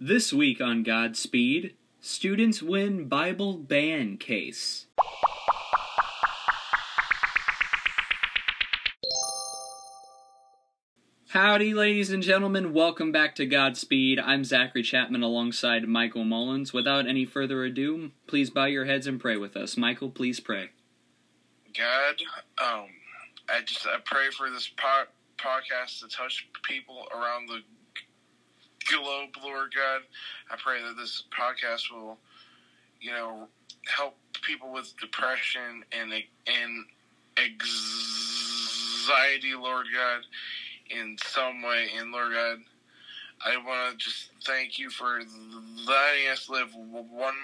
This 0.00 0.32
week 0.32 0.60
on 0.60 0.84
Godspeed, 0.84 1.74
students 2.00 2.62
win 2.62 3.08
Bible 3.08 3.58
ban 3.58 4.16
case. 4.16 4.86
Howdy, 11.30 11.74
ladies 11.74 12.12
and 12.12 12.22
gentlemen. 12.22 12.72
Welcome 12.72 13.10
back 13.10 13.34
to 13.34 13.44
Godspeed. 13.44 14.20
I'm 14.20 14.44
Zachary 14.44 14.84
Chapman 14.84 15.24
alongside 15.24 15.88
Michael 15.88 16.22
Mullins. 16.22 16.72
Without 16.72 17.08
any 17.08 17.24
further 17.24 17.64
ado, 17.64 18.12
please 18.28 18.50
bow 18.50 18.66
your 18.66 18.84
heads 18.84 19.08
and 19.08 19.20
pray 19.20 19.36
with 19.36 19.56
us. 19.56 19.76
Michael, 19.76 20.10
please 20.10 20.38
pray. 20.38 20.70
God, 21.76 22.22
um, 22.62 22.86
I 23.48 23.62
just 23.64 23.84
I 23.84 23.96
pray 24.04 24.30
for 24.30 24.48
this 24.48 24.68
po- 24.68 25.10
podcast 25.38 25.98
to 26.02 26.08
touch 26.08 26.46
people 26.62 27.08
around 27.12 27.48
the 27.48 27.62
globe, 28.90 29.30
Lord 29.42 29.74
God. 29.74 30.02
I 30.50 30.56
pray 30.56 30.82
that 30.82 30.96
this 30.96 31.24
podcast 31.36 31.90
will, 31.92 32.18
you 33.00 33.12
know, 33.12 33.48
help 33.86 34.16
people 34.42 34.72
with 34.72 34.94
depression 35.00 35.84
and 35.92 36.12
and 36.12 36.84
anxiety, 37.36 39.54
Lord 39.54 39.86
God, 39.94 40.22
in 40.90 41.16
some 41.24 41.62
way. 41.62 41.88
And 41.98 42.12
Lord 42.12 42.32
God, 42.32 42.58
I 43.44 43.56
want 43.56 43.98
to 43.98 44.04
just 44.04 44.30
thank 44.44 44.78
you 44.78 44.90
for 44.90 45.20
letting 45.86 46.28
us 46.30 46.48
live 46.48 46.74
one 46.74 47.34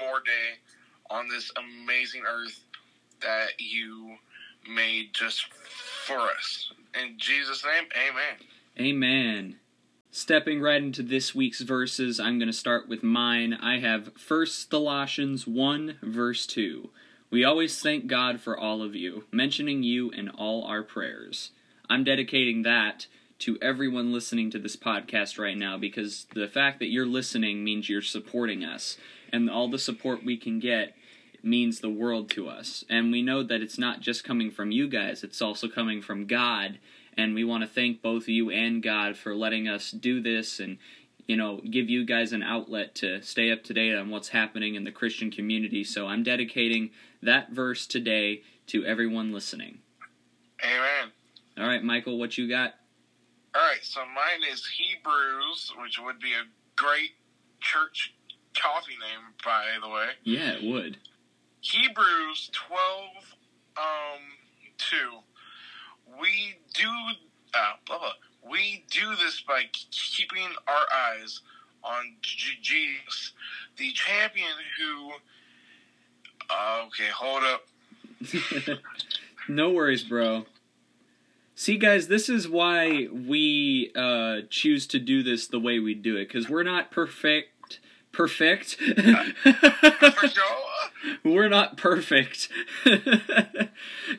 more 0.00 0.20
day 0.24 0.58
on 1.10 1.28
this 1.28 1.50
amazing 1.56 2.22
earth 2.26 2.60
that 3.22 3.50
you 3.58 4.16
made 4.68 5.12
just 5.12 5.46
for 6.06 6.18
us. 6.18 6.70
In 7.00 7.14
Jesus' 7.18 7.64
name, 7.64 7.84
amen. 7.94 8.36
Amen. 8.78 9.56
Stepping 10.18 10.62
right 10.62 10.82
into 10.82 11.02
this 11.02 11.34
week's 11.34 11.60
verses, 11.60 12.18
I'm 12.18 12.38
going 12.38 12.48
to 12.48 12.52
start 12.54 12.88
with 12.88 13.02
mine. 13.02 13.52
I 13.52 13.80
have 13.80 14.12
1 14.26 14.46
Colossians 14.70 15.46
1, 15.46 15.98
verse 16.00 16.46
2. 16.46 16.88
We 17.28 17.44
always 17.44 17.82
thank 17.82 18.06
God 18.06 18.40
for 18.40 18.58
all 18.58 18.80
of 18.80 18.94
you, 18.94 19.24
mentioning 19.30 19.82
you 19.82 20.08
in 20.08 20.30
all 20.30 20.64
our 20.64 20.82
prayers. 20.82 21.50
I'm 21.90 22.02
dedicating 22.02 22.62
that 22.62 23.08
to 23.40 23.58
everyone 23.60 24.10
listening 24.10 24.50
to 24.52 24.58
this 24.58 24.74
podcast 24.74 25.38
right 25.38 25.58
now 25.58 25.76
because 25.76 26.26
the 26.34 26.48
fact 26.48 26.78
that 26.78 26.88
you're 26.88 27.04
listening 27.04 27.62
means 27.62 27.90
you're 27.90 28.00
supporting 28.00 28.64
us. 28.64 28.96
And 29.34 29.50
all 29.50 29.68
the 29.68 29.78
support 29.78 30.24
we 30.24 30.38
can 30.38 30.60
get 30.60 30.96
means 31.42 31.80
the 31.80 31.90
world 31.90 32.30
to 32.30 32.48
us. 32.48 32.86
And 32.88 33.12
we 33.12 33.20
know 33.20 33.42
that 33.42 33.60
it's 33.60 33.78
not 33.78 34.00
just 34.00 34.24
coming 34.24 34.50
from 34.50 34.70
you 34.70 34.88
guys, 34.88 35.22
it's 35.22 35.42
also 35.42 35.68
coming 35.68 36.00
from 36.00 36.26
God. 36.26 36.78
And 37.16 37.34
we 37.34 37.44
want 37.44 37.62
to 37.62 37.68
thank 37.68 38.02
both 38.02 38.28
you 38.28 38.50
and 38.50 38.82
God 38.82 39.16
for 39.16 39.34
letting 39.34 39.68
us 39.68 39.90
do 39.90 40.20
this 40.20 40.60
and, 40.60 40.78
you 41.26 41.36
know, 41.36 41.60
give 41.70 41.88
you 41.88 42.04
guys 42.04 42.32
an 42.32 42.42
outlet 42.42 42.94
to 42.96 43.22
stay 43.22 43.50
up 43.50 43.64
to 43.64 43.74
date 43.74 43.94
on 43.94 44.10
what's 44.10 44.28
happening 44.28 44.74
in 44.74 44.84
the 44.84 44.92
Christian 44.92 45.30
community. 45.30 45.82
So 45.82 46.06
I'm 46.06 46.22
dedicating 46.22 46.90
that 47.22 47.50
verse 47.50 47.86
today 47.86 48.42
to 48.68 48.84
everyone 48.84 49.32
listening. 49.32 49.78
Amen. 50.62 51.10
All 51.58 51.66
right, 51.66 51.82
Michael, 51.82 52.18
what 52.18 52.36
you 52.36 52.48
got? 52.48 52.74
All 53.54 53.62
right, 53.62 53.82
so 53.82 54.00
mine 54.00 54.50
is 54.52 54.66
Hebrews, 54.66 55.72
which 55.80 55.98
would 55.98 56.18
be 56.18 56.32
a 56.32 56.44
great 56.76 57.12
church 57.60 58.14
coffee 58.54 58.92
name, 58.92 59.32
by 59.42 59.64
the 59.80 59.88
way. 59.88 60.08
Yeah, 60.24 60.52
it 60.52 60.64
would. 60.64 60.98
Hebrews 61.60 62.50
12, 62.52 62.80
um, 63.78 64.20
2. 64.76 64.96
We 66.20 66.56
do, 66.74 66.88
uh, 67.54 67.72
blah, 67.86 67.98
blah. 67.98 68.12
We 68.48 68.84
do 68.90 69.16
this 69.16 69.42
by 69.46 69.64
keeping 69.90 70.48
our 70.68 70.86
eyes 70.94 71.40
on 71.82 72.14
Jesus, 72.22 73.32
the 73.76 73.92
champion 73.92 74.54
who. 74.78 75.12
Uh, 76.48 76.84
okay, 76.86 77.08
hold 77.14 77.42
up. 77.42 77.66
no 79.48 79.70
worries, 79.70 80.04
bro. 80.04 80.46
See, 81.58 81.78
guys, 81.78 82.08
this 82.08 82.28
is 82.28 82.48
why 82.48 83.08
we 83.10 83.90
uh, 83.96 84.42
choose 84.50 84.86
to 84.88 84.98
do 84.98 85.22
this 85.22 85.46
the 85.46 85.58
way 85.58 85.78
we 85.78 85.94
do 85.94 86.16
it, 86.16 86.28
because 86.28 86.50
we're 86.50 86.62
not 86.62 86.90
perfect. 86.90 87.80
Perfect. 88.12 88.76
we're 91.24 91.48
not 91.48 91.76
perfect. 91.76 92.48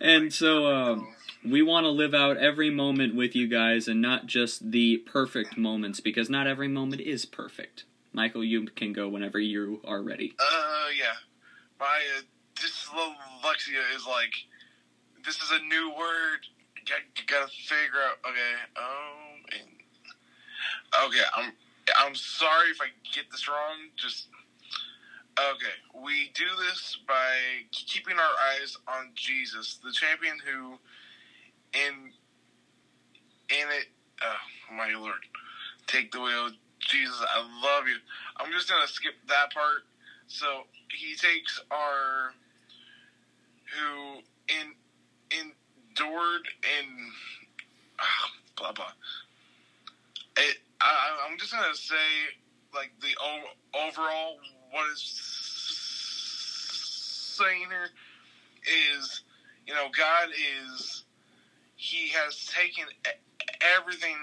and 0.02 0.34
so 0.34 0.68
um, 0.68 1.08
we 1.44 1.62
want 1.62 1.86
to 1.86 1.90
live 1.90 2.14
out 2.14 2.38
every 2.38 2.70
moment 2.70 3.16
with 3.16 3.36
you 3.36 3.48
guys 3.48 3.88
and 3.88 4.02
not 4.02 4.26
just 4.26 4.72
the 4.72 4.98
perfect 4.98 5.58
moments 5.58 6.00
because 6.00 6.30
not 6.30 6.48
every 6.48 6.68
moment 6.68 7.02
is 7.02 7.26
perfect. 7.26 7.86
Michael, 8.14 8.44
you 8.44 8.66
can 8.68 8.94
go 8.94 9.08
whenever 9.08 9.40
you 9.40 9.82
are 9.86 10.02
ready. 10.02 10.34
Uh, 10.40 10.88
yeah. 10.98 11.14
My 11.80 12.02
uh, 12.18 12.22
dyslexia 12.56 13.96
is 13.96 14.06
like, 14.08 14.34
this 15.26 15.36
is 15.36 15.52
a 15.52 15.60
new 15.66 15.94
word. 15.98 16.40
You 16.88 17.24
gotta 17.28 17.48
figure 17.48 18.00
out. 18.10 18.18
Okay. 18.26 18.54
Um. 18.78 19.44
And, 19.60 21.06
okay. 21.06 21.24
I'm. 21.36 21.52
I'm 21.98 22.16
sorry 22.16 22.70
if 22.70 22.80
I 22.82 22.88
get 23.14 23.30
this 23.30 23.48
wrong. 23.48 23.92
Just 23.98 24.28
Okay, 25.38 26.02
we 26.04 26.32
do 26.34 26.50
this 26.66 26.98
by 27.08 27.62
keeping 27.72 28.16
our 28.18 28.36
eyes 28.50 28.76
on 28.88 29.12
Jesus, 29.14 29.78
the 29.84 29.92
champion 29.92 30.34
who, 30.44 30.80
in 31.74 32.12
in 33.50 33.68
it, 33.70 33.88
oh 34.24 34.76
my 34.76 34.94
Lord, 34.94 35.20
take 35.88 36.12
the 36.12 36.22
wheel, 36.22 36.50
Jesus, 36.80 37.22
I 37.34 37.40
love 37.64 37.88
you. 37.88 37.98
I'm 38.38 38.52
just 38.52 38.70
gonna 38.70 38.88
skip 38.88 39.14
that 39.28 39.54
part. 39.54 39.84
So 40.28 40.64
he 40.92 41.16
takes 41.16 41.62
our 41.72 42.34
who 43.76 44.20
in 44.50 44.74
endured 45.32 46.48
and 46.80 46.88
uh, 48.00 48.04
blah 48.58 48.72
blah. 48.74 48.92
It, 50.38 50.58
I, 50.82 51.28
I'm 51.30 51.38
just 51.40 51.52
gonna 51.52 51.76
say 51.76 51.96
like 52.74 52.92
the 53.02 53.10
o- 53.22 53.88
overall 53.88 54.38
what 54.72 54.92
is 54.94 55.02
saying 57.38 57.66
here 57.70 57.90
is, 58.98 59.22
you 59.68 59.74
know, 59.74 59.88
God 59.98 60.30
is, 60.32 61.04
He 61.78 62.10
has 62.10 62.48
taken 62.48 62.86
everything 63.78 64.18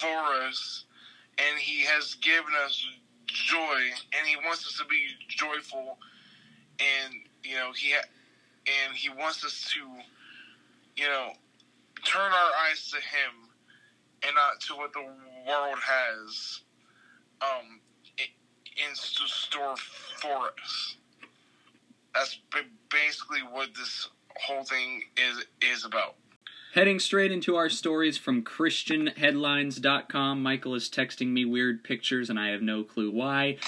for 0.00 0.46
us, 0.46 0.84
and 1.38 1.58
He 1.58 1.82
has 1.84 2.14
given 2.14 2.52
us 2.64 2.86
joy, 3.26 3.80
and 4.16 4.26
He 4.26 4.36
wants 4.36 4.66
us 4.66 4.78
to 4.78 4.84
be 4.86 5.06
joyful, 5.28 5.98
and 6.80 7.14
you 7.42 7.56
know, 7.56 7.72
He 7.76 7.92
ha- 7.92 8.08
and 8.66 8.96
He 8.96 9.10
wants 9.10 9.44
us 9.44 9.70
to, 9.74 11.02
you 11.02 11.08
know, 11.08 11.32
turn 12.04 12.32
our 12.32 12.50
eyes 12.70 12.90
to 12.90 12.96
Him, 12.96 13.50
and 14.22 14.34
not 14.34 14.60
to 14.62 14.74
what 14.74 14.92
the 14.92 15.02
world 15.46 15.78
has. 15.82 16.60
Um, 17.42 17.80
in 18.76 18.94
store 18.94 19.76
for 19.76 20.46
us. 20.62 20.96
That's 22.14 22.38
basically 22.90 23.40
what 23.40 23.74
this 23.74 24.08
whole 24.36 24.64
thing 24.64 25.02
is 25.16 25.44
is 25.62 25.84
about. 25.84 26.14
Heading 26.74 26.98
straight 26.98 27.30
into 27.30 27.54
our 27.54 27.70
stories 27.70 28.18
from 28.18 28.42
ChristianHeadlines.com. 28.42 30.42
Michael 30.42 30.74
is 30.74 30.90
texting 30.90 31.28
me 31.28 31.44
weird 31.44 31.84
pictures, 31.84 32.28
and 32.28 32.36
I 32.36 32.48
have 32.48 32.62
no 32.62 32.82
clue 32.82 33.12
why. 33.12 33.58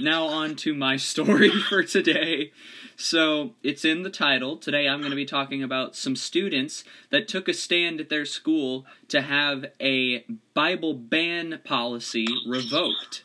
Now, 0.00 0.24
on 0.24 0.56
to 0.56 0.72
my 0.72 0.96
story 1.12 1.50
for 1.50 1.82
today. 1.82 2.52
So, 2.96 3.52
it's 3.62 3.84
in 3.84 4.04
the 4.04 4.10
title. 4.10 4.56
Today, 4.56 4.88
I'm 4.88 5.00
going 5.00 5.10
to 5.10 5.16
be 5.16 5.26
talking 5.26 5.62
about 5.62 5.96
some 5.96 6.16
students 6.16 6.82
that 7.10 7.28
took 7.28 7.46
a 7.46 7.52
stand 7.52 8.00
at 8.00 8.08
their 8.08 8.24
school 8.24 8.86
to 9.08 9.20
have 9.20 9.66
a 9.78 10.24
Bible 10.54 10.94
ban 10.94 11.60
policy 11.62 12.26
revoked. 12.46 13.22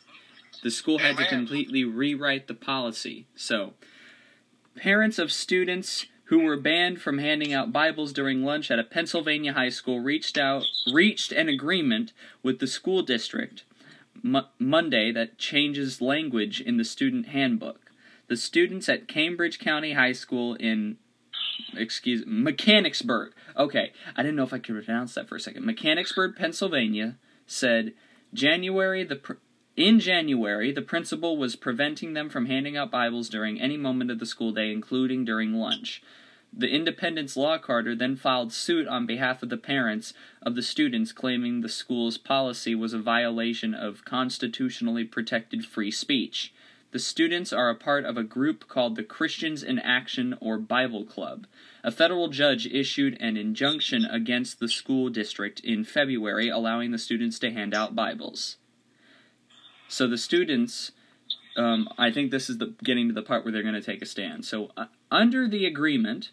The 0.62 0.70
school 0.70 0.98
had 0.98 1.16
to 1.16 1.26
completely 1.26 1.84
rewrite 1.84 2.48
the 2.48 2.54
policy. 2.54 3.24
So, 3.34 3.72
parents 4.76 5.18
of 5.18 5.32
students 5.32 6.04
who 6.32 6.44
were 6.44 6.56
banned 6.56 6.98
from 6.98 7.18
handing 7.18 7.52
out 7.52 7.74
Bibles 7.74 8.10
during 8.10 8.42
lunch 8.42 8.70
at 8.70 8.78
a 8.78 8.84
Pennsylvania 8.84 9.52
high 9.52 9.68
school 9.68 10.00
reached 10.00 10.38
out 10.38 10.64
reached 10.90 11.30
an 11.30 11.46
agreement 11.46 12.14
with 12.42 12.58
the 12.58 12.66
school 12.66 13.02
district 13.02 13.64
M- 14.24 14.46
Monday 14.58 15.12
that 15.12 15.36
changes 15.36 16.00
language 16.00 16.58
in 16.58 16.78
the 16.78 16.86
student 16.86 17.26
handbook. 17.26 17.90
The 18.28 18.38
students 18.38 18.88
at 18.88 19.08
Cambridge 19.08 19.58
County 19.58 19.92
High 19.92 20.12
School 20.12 20.54
in 20.54 20.96
excuse 21.76 22.24
Mechanicsburg. 22.26 23.34
Okay, 23.54 23.92
I 24.16 24.22
didn't 24.22 24.36
know 24.36 24.44
if 24.44 24.54
I 24.54 24.58
could 24.58 24.82
pronounce 24.82 25.12
that 25.12 25.28
for 25.28 25.36
a 25.36 25.40
second. 25.40 25.66
Mechanicsburg, 25.66 26.36
Pennsylvania 26.36 27.18
said 27.46 27.92
January 28.32 29.04
the 29.04 29.16
pr- 29.16 29.32
in 29.76 30.00
January, 30.00 30.72
the 30.72 30.80
principal 30.80 31.36
was 31.36 31.56
preventing 31.56 32.14
them 32.14 32.30
from 32.30 32.46
handing 32.46 32.74
out 32.74 32.90
Bibles 32.90 33.28
during 33.28 33.60
any 33.60 33.76
moment 33.76 34.10
of 34.10 34.18
the 34.18 34.24
school 34.24 34.52
day, 34.52 34.72
including 34.72 35.26
during 35.26 35.52
lunch. 35.52 36.02
The 36.54 36.68
Independence 36.68 37.34
Law 37.34 37.58
Center 37.58 37.94
then 37.94 38.14
filed 38.14 38.52
suit 38.52 38.86
on 38.86 39.06
behalf 39.06 39.42
of 39.42 39.48
the 39.48 39.56
parents 39.56 40.12
of 40.42 40.54
the 40.54 40.62
students, 40.62 41.10
claiming 41.10 41.60
the 41.60 41.68
school's 41.68 42.18
policy 42.18 42.74
was 42.74 42.92
a 42.92 42.98
violation 42.98 43.74
of 43.74 44.04
constitutionally 44.04 45.04
protected 45.04 45.64
free 45.64 45.90
speech. 45.90 46.52
The 46.90 46.98
students 46.98 47.54
are 47.54 47.70
a 47.70 47.74
part 47.74 48.04
of 48.04 48.18
a 48.18 48.22
group 48.22 48.68
called 48.68 48.96
the 48.96 49.02
Christians 49.02 49.62
in 49.62 49.78
Action 49.78 50.36
or 50.42 50.58
Bible 50.58 51.06
Club. 51.06 51.46
A 51.82 51.90
federal 51.90 52.28
judge 52.28 52.66
issued 52.66 53.16
an 53.18 53.38
injunction 53.38 54.04
against 54.04 54.60
the 54.60 54.68
school 54.68 55.08
district 55.08 55.60
in 55.60 55.84
February, 55.84 56.50
allowing 56.50 56.90
the 56.90 56.98
students 56.98 57.38
to 57.38 57.50
hand 57.50 57.72
out 57.72 57.96
Bibles. 57.96 58.58
So 59.88 60.06
the 60.06 60.18
students, 60.18 60.92
um, 61.56 61.88
I 61.96 62.10
think 62.10 62.30
this 62.30 62.50
is 62.50 62.58
the 62.58 62.74
getting 62.84 63.08
to 63.08 63.14
the 63.14 63.22
part 63.22 63.42
where 63.42 63.52
they're 63.52 63.62
going 63.62 63.74
to 63.74 63.80
take 63.80 64.02
a 64.02 64.06
stand. 64.06 64.44
So 64.44 64.70
uh, 64.76 64.86
under 65.10 65.48
the 65.48 65.64
agreement, 65.64 66.30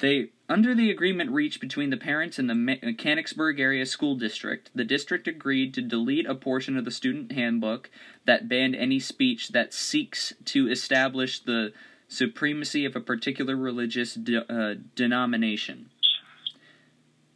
they 0.00 0.30
under 0.48 0.74
the 0.74 0.90
agreement 0.90 1.30
reached 1.30 1.60
between 1.60 1.90
the 1.90 1.96
parents 1.96 2.38
and 2.38 2.50
the 2.50 2.54
Mechanicsburg 2.54 3.60
area 3.60 3.86
school 3.86 4.16
district, 4.16 4.70
the 4.74 4.84
district 4.84 5.28
agreed 5.28 5.72
to 5.74 5.82
delete 5.82 6.26
a 6.26 6.34
portion 6.34 6.76
of 6.76 6.84
the 6.84 6.90
student 6.90 7.30
handbook 7.30 7.88
that 8.26 8.48
banned 8.48 8.74
any 8.74 8.98
speech 8.98 9.50
that 9.50 9.72
seeks 9.72 10.32
to 10.46 10.68
establish 10.68 11.38
the 11.38 11.72
supremacy 12.08 12.84
of 12.84 12.96
a 12.96 13.00
particular 13.00 13.54
religious 13.56 14.14
de- 14.14 14.52
uh, 14.52 14.74
denomination, 14.96 15.90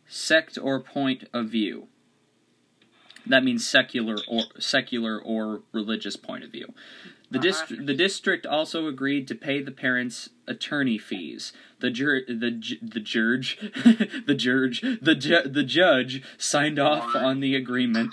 sect 0.08 0.58
or 0.60 0.81
point 0.81 1.28
of 1.32 1.49
view. 1.49 1.87
That 3.26 3.44
means 3.44 3.67
secular 3.67 4.17
or 4.26 4.43
secular 4.58 5.20
or 5.20 5.62
religious 5.72 6.17
point 6.17 6.43
of 6.43 6.50
view. 6.50 6.75
The, 7.34 7.40
uh-huh. 7.40 7.66
dist- 7.66 7.86
the 7.86 7.94
district 7.94 8.46
also 8.46 8.86
agreed 8.86 9.26
to 9.26 9.34
pay 9.34 9.60
the 9.60 9.72
parents 9.72 10.31
attorney 10.46 10.98
fees. 10.98 11.52
The 11.81 11.90
jur- 11.90 12.25
the 12.28 12.52
ju- 12.52 12.78
the 12.81 13.00
judge 13.00 13.58
the 14.26 14.36
judge 14.36 14.81
the 15.02 15.16
ju- 15.16 15.42
the 15.44 15.64
judge 15.64 16.22
signed 16.38 16.78
off 16.78 17.16
on 17.16 17.40
the 17.40 17.56
agreement. 17.56 18.12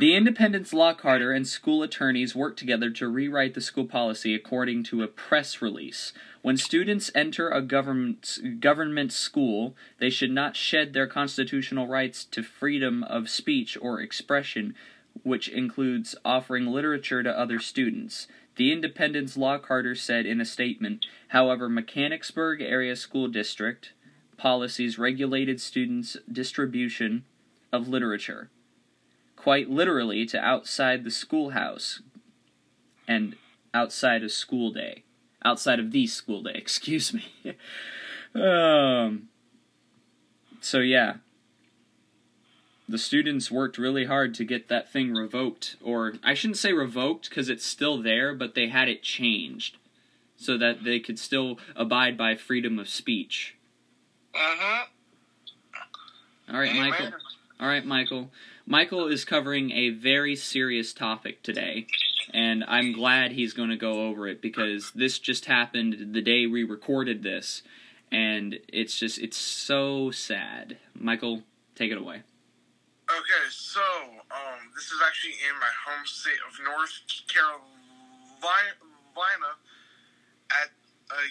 The 0.00 0.16
Independence 0.16 0.72
Law 0.72 0.96
Center 0.96 1.32
and 1.32 1.46
school 1.46 1.82
attorneys 1.82 2.34
worked 2.34 2.58
together 2.58 2.90
to 2.92 3.08
rewrite 3.08 3.52
the 3.52 3.60
school 3.60 3.84
policy 3.84 4.34
according 4.34 4.84
to 4.84 5.02
a 5.02 5.06
press 5.06 5.60
release. 5.60 6.14
When 6.40 6.56
students 6.56 7.10
enter 7.14 7.50
a 7.50 7.60
government 7.60 8.38
government 8.58 9.12
school, 9.12 9.76
they 9.98 10.08
should 10.08 10.32
not 10.32 10.56
shed 10.56 10.94
their 10.94 11.06
constitutional 11.06 11.86
rights 11.86 12.24
to 12.24 12.42
freedom 12.42 13.04
of 13.04 13.28
speech 13.28 13.76
or 13.82 14.00
expression 14.00 14.74
which 15.22 15.48
includes 15.48 16.14
offering 16.24 16.66
literature 16.66 17.22
to 17.22 17.38
other 17.38 17.58
students. 17.58 18.26
The 18.56 18.72
Independence 18.72 19.36
Law 19.36 19.58
Center 19.58 19.94
said 19.94 20.26
in 20.26 20.40
a 20.40 20.44
statement, 20.44 21.06
however, 21.28 21.68
Mechanicsburg 21.68 22.60
Area 22.60 22.96
School 22.96 23.28
District 23.28 23.92
policies 24.36 24.98
regulated 24.98 25.60
students' 25.60 26.16
distribution 26.30 27.24
of 27.72 27.88
literature, 27.88 28.50
quite 29.36 29.70
literally 29.70 30.26
to 30.26 30.38
outside 30.38 31.04
the 31.04 31.10
schoolhouse 31.10 32.02
and 33.08 33.36
outside 33.72 34.22
of 34.22 34.32
school 34.32 34.70
day. 34.70 35.02
Outside 35.44 35.78
of 35.78 35.90
the 35.90 36.06
school 36.06 36.42
day, 36.42 36.52
excuse 36.54 37.12
me. 37.12 37.26
um, 38.34 39.28
so, 40.60 40.78
yeah, 40.78 41.16
the 42.88 42.98
students 42.98 43.50
worked 43.50 43.78
really 43.78 44.04
hard 44.04 44.34
to 44.34 44.44
get 44.44 44.68
that 44.68 44.90
thing 44.90 45.12
revoked 45.14 45.76
or 45.82 46.14
i 46.22 46.34
shouldn't 46.34 46.58
say 46.58 46.72
revoked 46.72 47.28
because 47.28 47.48
it's 47.48 47.64
still 47.64 48.00
there 48.00 48.34
but 48.34 48.54
they 48.54 48.68
had 48.68 48.88
it 48.88 49.02
changed 49.02 49.76
so 50.36 50.58
that 50.58 50.84
they 50.84 51.00
could 51.00 51.18
still 51.18 51.58
abide 51.76 52.18
by 52.18 52.34
freedom 52.34 52.78
of 52.78 52.88
speech. 52.88 53.56
Uh-huh 54.34 54.86
all 56.52 56.58
right 56.58 56.70
Amen. 56.70 56.90
michael. 56.90 57.10
All 57.58 57.68
right 57.68 57.84
michael. 57.84 58.30
Michael 58.66 59.06
is 59.08 59.24
covering 59.24 59.70
a 59.72 59.90
very 59.90 60.36
serious 60.36 60.92
topic 60.92 61.42
today 61.42 61.86
and 62.32 62.64
i'm 62.68 62.92
glad 62.92 63.32
he's 63.32 63.52
going 63.54 63.70
to 63.70 63.76
go 63.76 64.06
over 64.06 64.28
it 64.28 64.42
because 64.42 64.92
this 64.94 65.18
just 65.18 65.46
happened 65.46 66.12
the 66.14 66.22
day 66.22 66.46
we 66.46 66.64
recorded 66.64 67.22
this 67.22 67.62
and 68.12 68.58
it's 68.68 68.98
just 68.98 69.18
it's 69.18 69.36
so 69.36 70.10
sad. 70.10 70.76
Michael 70.94 71.42
take 71.74 71.90
it 71.90 71.98
away 71.98 72.22
Okay, 73.14 73.46
so 73.48 73.80
um, 74.34 74.74
this 74.74 74.90
is 74.90 74.98
actually 75.06 75.38
in 75.46 75.54
my 75.62 75.70
home 75.86 76.02
state 76.02 76.42
of 76.50 76.58
North 76.66 76.98
Carolina 77.30 77.62
at 80.50 80.74
a 81.14 81.22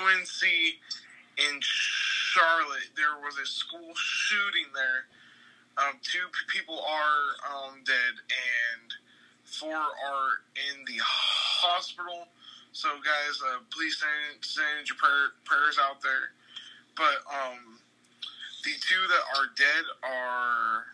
UNC 0.00 0.40
in 1.36 1.60
Charlotte. 1.60 2.88
There 2.96 3.20
was 3.20 3.36
a 3.36 3.44
school 3.44 3.92
shooting 3.92 4.72
there. 4.72 5.04
Um, 5.76 6.00
two 6.00 6.24
people 6.48 6.80
are 6.88 7.20
um, 7.44 7.84
dead 7.84 8.24
and 8.32 8.88
four 9.44 9.76
are 9.76 10.40
in 10.56 10.84
the 10.88 11.02
hospital. 11.04 12.28
So, 12.72 12.88
guys, 13.04 13.36
uh, 13.44 13.60
please 13.68 14.00
send, 14.00 14.40
send 14.40 14.88
your 14.88 14.96
prayer, 14.96 15.36
prayers 15.44 15.76
out 15.76 16.00
there. 16.00 16.32
But 16.96 17.28
um, 17.28 17.79
the 18.64 18.72
two 18.80 19.06
that 19.08 19.24
are 19.38 19.46
dead 19.56 19.84
are 20.02 20.84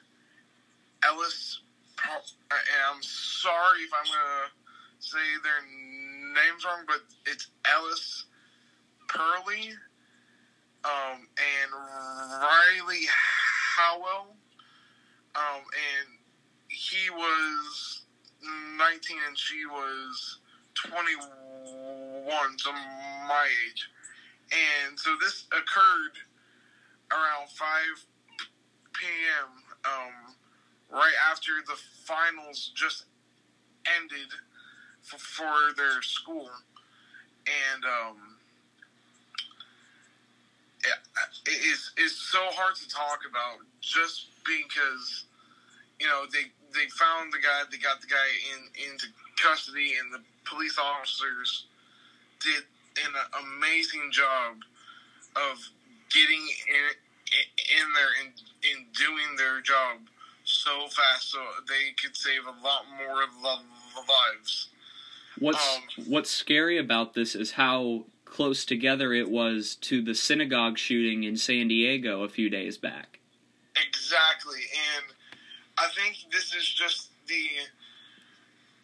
Ellis. 1.05 1.61
I'm 1.99 3.03
sorry 3.03 3.81
if 3.81 3.91
I'm 3.93 4.07
gonna 4.07 4.51
say 5.01 5.19
their 5.43 5.63
names 6.35 6.65
wrong, 6.65 6.85
but 6.87 7.01
it's 7.25 7.49
Ellis 7.65 8.25
Purley 9.09 9.73
um, 10.85 11.27
and 11.39 11.73
Riley 11.73 13.05
Howell. 13.77 14.37
Um, 15.35 15.63
and 15.63 16.19
he 16.69 17.11
was 17.11 18.03
19 18.43 19.17
and 19.29 19.39
she 19.39 19.67
was 19.67 20.39
21, 20.75 22.59
so 22.59 22.73
my 22.73 23.49
age. 23.69 23.91
And 24.53 24.99
so 24.99 25.15
this 25.21 25.45
occurred 25.53 26.17
around 27.13 27.49
5 27.49 27.69
p.m. 28.95 29.51
Um, 29.85 30.35
right 30.91 31.15
after 31.31 31.53
the 31.67 31.77
finals 32.05 32.73
just 32.75 33.05
ended 33.99 34.29
for, 35.03 35.19
for 35.19 35.75
their 35.77 36.03
school, 36.03 36.51
and 37.47 37.85
um, 37.85 38.37
it 41.47 41.65
is 41.65 41.93
is 41.99 42.17
so 42.17 42.41
hard 42.53 42.75
to 42.77 42.89
talk 42.89 43.21
about 43.29 43.59
just 43.81 44.27
because 44.45 45.25
you 46.01 46.07
know 46.07 46.25
they 46.33 46.51
they 46.75 46.89
found 46.91 47.33
the 47.33 47.39
guy, 47.39 47.63
they 47.71 47.79
got 47.79 48.01
the 48.01 48.07
guy 48.07 48.29
in 48.55 48.93
into 48.93 49.07
custody, 49.43 49.95
and 50.01 50.13
the 50.13 50.21
police 50.45 50.79
officers 50.79 51.67
did 52.41 52.63
an 52.97 53.13
amazing 53.45 54.11
job 54.11 54.57
of 55.37 55.59
getting 56.13 56.43
in, 56.69 56.85
in 57.79 57.93
there 57.95 58.13
and 58.23 58.33
in, 58.63 58.79
in 58.79 58.87
doing 58.93 59.37
their 59.37 59.61
job 59.61 59.99
so 60.45 60.87
fast 60.89 61.31
so 61.33 61.39
they 61.69 61.93
could 62.01 62.17
save 62.17 62.43
a 62.47 62.65
lot 62.65 62.85
more 62.99 63.25
lives. 64.09 64.69
What's 65.39 65.77
um, 65.77 65.83
what's 66.07 66.31
scary 66.31 66.79
about 66.79 67.15
this 67.15 67.35
is 67.35 67.53
how 67.53 68.05
close 68.25 68.65
together 68.65 69.13
it 69.13 69.31
was 69.31 69.77
to 69.83 70.03
the 70.03 70.15
synagogue 70.15 70.79
shooting 70.79 71.25
in 71.25 71.37
San 71.37 71.69
Diego 71.69 72.23
a 72.23 72.29
few 72.29 72.49
days 72.49 72.79
back. 72.79 73.19
Exactly, 73.89 74.61
and 74.97 75.15
I 75.79 75.89
think 75.95 76.17
this 76.33 76.55
is 76.55 76.67
just 76.67 77.11
the 77.27 77.49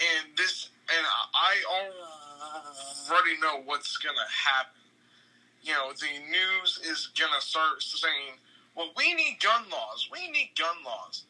and 0.00 0.36
this 0.36 0.68
and 0.88 1.06
I 1.34 1.54
already 3.08 3.40
know 3.40 3.62
what's 3.64 3.96
gonna 3.96 4.18
happen 4.44 4.81
you 5.62 5.72
know, 5.72 5.92
the 5.92 6.18
news 6.30 6.80
is 6.84 7.08
gonna 7.18 7.40
start 7.40 7.82
saying, 7.82 8.40
"Well, 8.74 8.92
we 8.96 9.14
need 9.14 9.40
gun 9.40 9.68
laws. 9.70 10.08
We 10.10 10.28
need 10.28 10.52
gun 10.56 10.82
laws." 10.82 11.24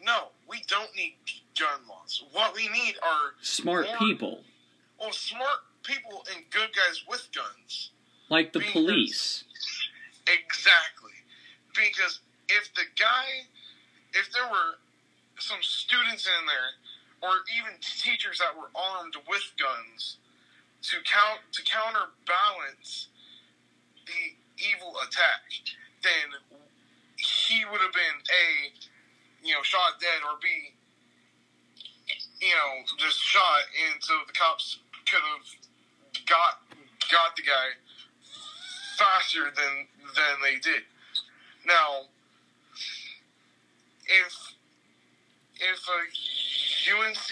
No, 0.00 0.32
we 0.46 0.62
don't 0.62 0.94
need 0.94 1.16
gun 1.58 1.86
laws. 1.86 2.24
What 2.32 2.54
we 2.54 2.68
need 2.68 2.96
are 3.02 3.34
smart 3.40 3.86
more, 3.86 3.96
people. 3.98 4.44
Well, 4.98 5.12
smart 5.12 5.60
people 5.82 6.24
and 6.34 6.48
good 6.50 6.70
guys 6.74 7.04
with 7.06 7.28
guns, 7.32 7.90
like 8.28 8.52
the 8.52 8.60
because, 8.60 8.72
police. 8.72 9.44
Exactly, 10.26 11.12
because 11.74 12.20
if 12.48 12.72
the 12.74 12.84
guy, 12.96 13.46
if 14.12 14.30
there 14.32 14.48
were 14.48 14.78
some 15.38 15.62
students 15.62 16.26
in 16.26 16.46
there, 16.46 16.74
or 17.20 17.44
even 17.56 17.78
teachers 17.80 18.38
that 18.38 18.56
were 18.56 18.70
armed 18.74 19.16
with 19.28 19.52
guns, 19.56 20.18
to 20.82 20.96
count 21.04 21.40
to 21.52 21.62
counterbalance 21.62 23.08
the 24.06 24.22
evil 24.58 24.94
attack, 25.02 25.42
then 26.02 26.28
he 27.16 27.64
would 27.64 27.80
have 27.80 27.92
been 27.92 28.18
a, 28.30 28.46
you 29.46 29.54
know, 29.54 29.62
shot 29.62 30.00
dead, 30.00 30.22
or 30.26 30.38
b, 30.42 30.48
you 32.40 32.54
know, 32.54 32.82
just 32.98 33.20
shot, 33.20 33.62
and 33.92 34.02
so 34.02 34.14
the 34.26 34.32
cops 34.32 34.78
could 35.06 35.22
have 35.22 35.46
got 36.26 36.62
got 37.10 37.36
the 37.36 37.42
guy 37.42 37.76
faster 38.98 39.52
than 39.54 39.86
than 40.14 40.34
they 40.42 40.58
did. 40.58 40.82
Now, 41.66 42.08
if 44.06 44.54
if 45.60 45.80
a 45.88 46.00
UNC 46.92 47.30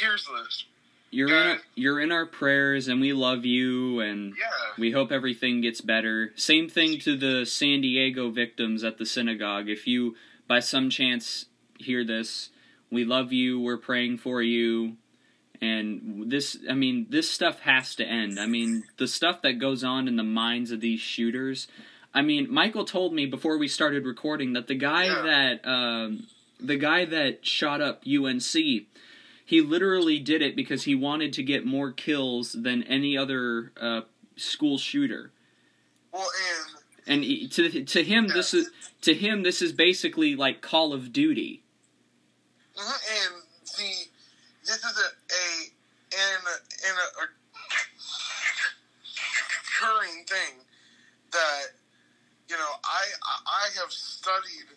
hears 0.00 0.26
this, 0.26 0.64
You're 1.10 1.28
in 1.28 1.34
our, 1.46 1.58
you're 1.74 2.00
in 2.00 2.12
our 2.12 2.26
prayers, 2.26 2.86
and 2.88 3.00
we 3.00 3.12
love 3.14 3.44
you, 3.46 4.00
and 4.00 4.34
yeah, 4.38 4.44
we 4.76 4.90
hope 4.90 5.10
everything 5.10 5.62
gets 5.62 5.80
better. 5.80 6.32
Same 6.36 6.68
thing 6.68 6.98
to 7.00 7.16
the 7.16 7.46
San 7.46 7.80
Diego 7.80 8.30
victims 8.30 8.84
at 8.84 8.98
the 8.98 9.06
synagogue. 9.06 9.68
If 9.70 9.86
you, 9.86 10.16
by 10.46 10.60
some 10.60 10.90
chance, 10.90 11.46
hear 11.78 12.04
this, 12.04 12.50
we 12.90 13.04
love 13.04 13.32
you. 13.32 13.58
We're 13.58 13.78
praying 13.78 14.18
for 14.18 14.42
you. 14.42 14.96
And 15.60 16.30
this, 16.30 16.56
I 16.70 16.74
mean, 16.74 17.06
this 17.08 17.30
stuff 17.30 17.60
has 17.60 17.94
to 17.96 18.04
end. 18.04 18.38
I 18.38 18.46
mean, 18.46 18.84
the 18.98 19.08
stuff 19.08 19.42
that 19.42 19.54
goes 19.54 19.82
on 19.82 20.06
in 20.08 20.16
the 20.16 20.22
minds 20.22 20.70
of 20.70 20.80
these 20.80 21.00
shooters. 21.00 21.66
I 22.14 22.22
mean, 22.22 22.52
Michael 22.52 22.84
told 22.84 23.12
me 23.12 23.26
before 23.26 23.58
we 23.58 23.66
started 23.66 24.04
recording 24.06 24.52
that 24.52 24.66
the 24.68 24.74
guy 24.76 25.06
Yeah. 25.06 25.22
that, 25.22 25.68
um, 25.68 26.26
the 26.60 26.76
guy 26.76 27.04
that 27.06 27.44
shot 27.46 27.80
up 27.80 28.04
UNC, 28.06 28.86
he 29.48 29.62
literally 29.62 30.18
did 30.18 30.42
it 30.42 30.54
because 30.54 30.82
he 30.84 30.94
wanted 30.94 31.32
to 31.32 31.42
get 31.42 31.64
more 31.64 31.90
kills 31.90 32.52
than 32.52 32.82
any 32.82 33.16
other 33.16 33.72
uh, 33.80 34.02
school 34.36 34.76
shooter. 34.76 35.32
well, 36.12 36.28
and 37.06 37.24
And 37.24 37.52
to 37.52 37.82
to 37.82 38.04
him, 38.04 38.28
this 38.28 38.52
is 38.52 38.68
to 39.00 39.14
him 39.14 39.44
this 39.44 39.62
is 39.62 39.72
basically 39.72 40.36
like 40.36 40.60
Call 40.60 40.92
of 40.92 41.14
Duty. 41.14 41.62
Mhm, 42.76 42.84
and 42.84 43.42
see, 43.64 44.10
this 44.66 44.84
is 44.84 44.98
a 44.98 45.08
a 45.32 45.46
in 46.12 46.40
in 46.90 46.94
a, 46.94 47.08
a 47.22 47.26
recurring 49.56 50.24
thing 50.26 50.60
that 51.32 51.62
you 52.50 52.56
know 52.58 52.72
I 52.84 53.02
I- 53.22 53.42
I 53.46 53.80
have 53.80 53.90
studied 53.92 54.68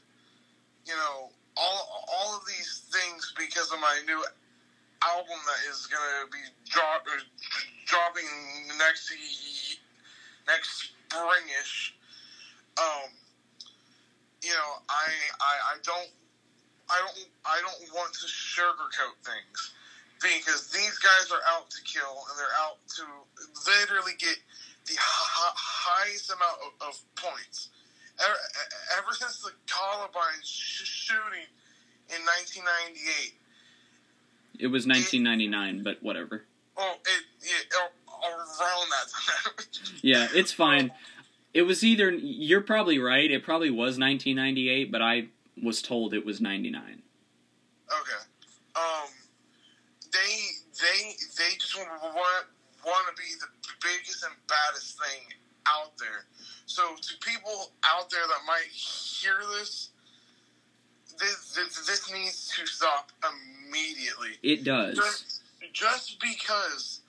you 0.86 0.94
know 0.96 1.30
all 1.58 2.06
all 2.08 2.38
of 2.38 2.46
these 2.48 2.84
things 2.90 3.34
because 3.38 3.70
of 3.74 3.82
my 3.82 4.00
new 4.06 4.24
album 5.05 5.38
that 5.48 5.72
is 5.72 5.88
gonna 5.88 6.27
be 6.31 6.39
drop, 6.70 7.03
uh, 7.08 7.22
dropping 7.86 8.25
next 8.77 9.12
next 10.48 10.91
springish. 11.10 11.91
Um, 12.77 13.12
you 14.43 14.51
know, 14.51 14.72
I, 14.89 15.08
I 15.41 15.53
I 15.74 15.77
don't 15.84 16.10
I 16.89 16.98
don't 17.01 17.27
I 17.46 17.58
don't 17.62 17.93
want 17.96 18.13
to 18.13 18.25
sugarcoat 18.27 19.17
things 19.25 19.74
because 20.22 20.70
these 20.72 20.98
guys 21.00 21.31
are 21.31 21.41
out 21.50 21.70
to 21.72 21.81
kill 21.84 22.25
and 22.29 22.38
they're 22.38 22.58
out 22.62 22.77
to 22.98 23.03
literally 23.67 24.13
get 24.20 24.38
the 24.86 24.96
hi- 25.00 25.58
highest 25.58 26.31
amount 26.31 26.58
of, 26.62 26.89
of 26.89 26.96
points. 27.15 27.70
Ever, 28.20 28.38
ever 28.98 29.13
since 29.13 29.41
the 29.41 29.51
Columbine 29.67 30.41
sh- 30.43 30.86
shooting 31.10 31.50
in 32.10 32.22
1998, 32.53 33.34
It 34.60 34.67
was 34.67 34.86
1999, 34.86 35.84
but 35.84 36.01
whatever. 36.03 36.46
well, 36.77 36.98
it, 37.05 37.24
it 37.41 37.74
around 38.24 38.88
that 38.89 39.12
time. 39.12 39.65
Yeah, 40.03 40.27
it's 40.34 40.51
fine. 40.51 40.91
It 41.53 41.63
was 41.63 41.84
either 41.84 42.10
you're 42.10 42.62
probably 42.62 42.98
right. 42.98 43.29
It 43.29 43.43
probably 43.43 43.70
was 43.70 44.00
1998, 44.00 44.91
but 44.91 45.01
I 45.01 45.27
was 45.62 45.81
told 45.81 46.13
it 46.13 46.25
was 46.25 46.41
99. 46.41 46.81
Okay. 46.81 48.24
Um, 48.75 49.10
they 50.12 50.20
they 50.79 51.13
they 51.38 51.55
just 51.60 51.77
want 51.77 51.89
want, 52.01 52.46
want 52.86 53.15
to 53.15 53.22
be 53.22 53.29
the 53.39 53.48
biggest 53.81 54.24
and 54.24 54.34
baddest 54.48 54.98
thing 54.98 55.38
out 55.67 55.91
there. 56.00 56.25
So 56.65 56.96
to 56.96 57.13
people 57.20 57.72
out 57.84 58.10
there 58.10 58.25
that 58.27 58.41
might 58.48 58.72
hear 58.72 59.38
this, 59.60 59.89
this 61.22 61.54
this, 61.54 61.88
this 61.88 62.12
needs 62.12 62.51
to 62.58 62.66
stop 62.66 63.12
immediately. 63.24 64.32
It 64.44 64.63
does. 64.63 64.96
Just 64.98 65.42
just 65.72 66.20
because 66.20 67.01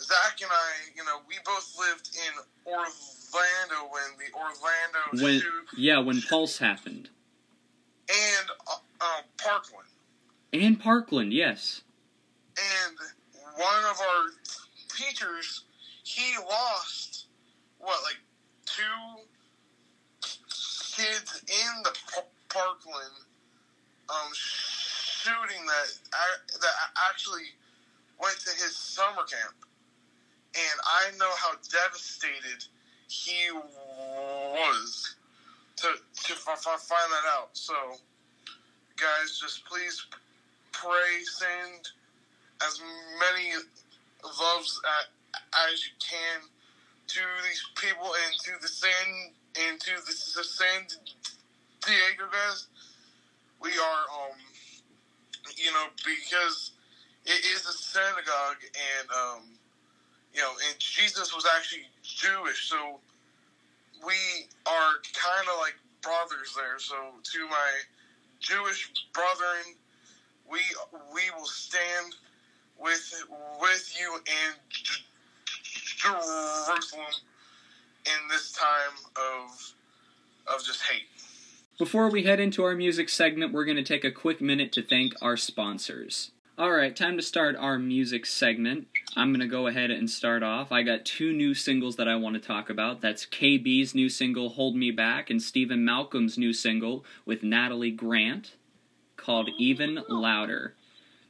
Zach 0.00 0.40
and 0.40 0.50
I, 0.50 0.70
you 0.94 1.04
know, 1.04 1.18
we 1.28 1.34
both 1.44 1.76
lived 1.78 2.10
in 2.14 2.72
Orlando 2.72 3.90
when 3.90 4.02
the 4.18 4.32
Orlando 4.34 5.24
When 5.24 5.40
shoot 5.40 5.52
yeah, 5.76 5.98
when 5.98 6.22
Pulse 6.22 6.58
happened. 6.58 7.10
and 8.08 8.48
uh, 8.68 8.76
uh, 9.00 9.22
Parkland. 9.38 9.88
And 10.52 10.80
Parkland, 10.80 11.32
yes. 11.32 11.82
and 12.56 12.96
one 13.56 13.84
of 13.90 14.00
our 14.00 14.26
teachers, 14.96 15.64
he 16.04 16.36
lost 16.38 17.26
what 17.78 18.00
like 18.04 18.20
two 18.64 18.82
kids 20.96 21.42
in 21.46 21.82
the 21.82 21.90
P- 21.90 22.22
Parkland 22.48 23.25
um, 24.10 24.32
shooting 24.34 25.66
that 25.66 25.88
a- 26.14 26.58
that 26.58 26.74
actually 27.10 27.46
went 28.20 28.38
to 28.40 28.50
his 28.52 28.76
summer 28.76 29.24
camp, 29.24 29.56
and 30.54 30.80
I 30.84 31.10
know 31.18 31.32
how 31.36 31.54
devastated 31.70 32.66
he 33.08 33.50
was 33.52 35.16
to 35.78 35.88
to 36.24 36.34
find 36.34 37.12
that 37.12 37.26
out. 37.38 37.50
So, 37.54 37.74
guys, 38.96 39.38
just 39.40 39.64
please 39.66 40.06
pray, 40.72 41.22
send 41.24 41.88
as 42.62 42.80
many 43.20 43.52
loves 44.24 44.80
as 45.72 45.84
you 45.86 45.92
can 46.00 46.42
to 47.08 47.20
these 47.48 47.62
people 47.76 48.14
and 48.26 48.34
to 48.44 48.52
the 48.62 48.68
San 48.68 49.32
and 49.68 49.80
to 49.80 49.92
the 50.06 50.44
San 50.44 50.86
Diego 51.86 52.26
guys. 52.32 52.66
We 53.60 53.70
are, 53.78 54.04
um, 54.30 54.38
you 55.56 55.72
know, 55.72 55.86
because 56.04 56.72
it 57.26 57.44
is 57.46 57.66
a 57.66 57.72
synagogue, 57.72 58.58
and 58.64 59.10
um, 59.10 59.42
you 60.34 60.40
know, 60.42 60.52
and 60.68 60.78
Jesus 60.78 61.34
was 61.34 61.46
actually 61.56 61.84
Jewish, 62.02 62.68
so 62.68 63.00
we 64.06 64.14
are 64.66 64.94
kind 65.14 65.48
of 65.52 65.58
like 65.60 65.74
brothers 66.02 66.54
there. 66.56 66.78
So 66.78 66.96
to 67.32 67.48
my 67.48 67.72
Jewish 68.40 68.90
brethren, 69.12 69.76
we 70.50 70.60
we 71.14 71.30
will 71.32 71.46
stand 71.46 72.14
with 72.78 73.12
with 73.60 73.94
you 73.98 74.18
in 74.26 74.54
Jerusalem 75.84 77.14
in 78.06 78.28
this 78.30 78.52
time 78.52 78.96
of 79.16 79.74
of 80.48 80.64
just 80.64 80.82
hate. 80.82 81.06
Before 81.78 82.08
we 82.08 82.22
head 82.22 82.40
into 82.40 82.64
our 82.64 82.74
music 82.74 83.10
segment, 83.10 83.52
we're 83.52 83.66
going 83.66 83.76
to 83.76 83.82
take 83.82 84.02
a 84.02 84.10
quick 84.10 84.40
minute 84.40 84.72
to 84.72 84.82
thank 84.82 85.12
our 85.20 85.36
sponsors. 85.36 86.30
Alright, 86.58 86.96
time 86.96 87.18
to 87.18 87.22
start 87.22 87.54
our 87.54 87.78
music 87.78 88.24
segment. 88.24 88.88
I'm 89.14 89.28
going 89.28 89.40
to 89.40 89.46
go 89.46 89.66
ahead 89.66 89.90
and 89.90 90.08
start 90.08 90.42
off. 90.42 90.72
I 90.72 90.82
got 90.82 91.04
two 91.04 91.34
new 91.34 91.52
singles 91.52 91.96
that 91.96 92.08
I 92.08 92.16
want 92.16 92.34
to 92.34 92.40
talk 92.40 92.70
about. 92.70 93.02
That's 93.02 93.26
KB's 93.26 93.94
new 93.94 94.08
single, 94.08 94.48
Hold 94.48 94.74
Me 94.74 94.90
Back, 94.90 95.28
and 95.28 95.42
Steven 95.42 95.84
Malcolm's 95.84 96.38
new 96.38 96.54
single 96.54 97.04
with 97.26 97.42
Natalie 97.42 97.90
Grant 97.90 98.52
called 99.18 99.50
Even 99.58 100.02
Louder. 100.08 100.72